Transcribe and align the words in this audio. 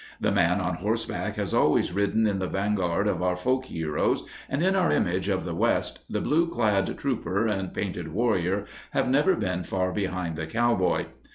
The 0.19 0.31
man 0.31 0.59
on 0.59 0.77
horseback 0.77 1.35
has 1.35 1.53
always 1.53 1.91
ridden 1.93 2.25
in 2.25 2.39
the 2.39 2.47
vanguard 2.47 3.07
of 3.07 3.21
our 3.21 3.35
folk 3.35 3.65
heroes, 3.65 4.25
and 4.49 4.63
in 4.63 4.75
our 4.75 4.91
image 4.91 5.29
of 5.29 5.43
the 5.43 5.53
West 5.53 5.99
the 6.09 6.19
blueclad 6.19 6.97
trooper 6.97 7.45
and 7.45 7.71
painted 7.71 8.07
warrior 8.07 8.65
have 8.93 9.07
never 9.07 9.35
been 9.35 9.63
far 9.63 9.91
behind 9.91 10.37
the 10.37 10.47
cowboy. 10.47 11.05